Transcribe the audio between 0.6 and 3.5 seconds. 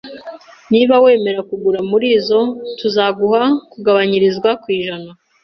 Niba wemeye kugura muri zo, tuzaguha